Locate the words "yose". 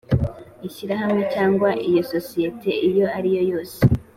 3.51-3.77